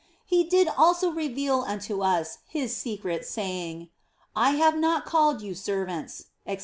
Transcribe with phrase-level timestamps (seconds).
[0.25, 3.89] He did also reveal unto us His secrets, saying,"
[4.35, 6.57] I have not called you servants," &c.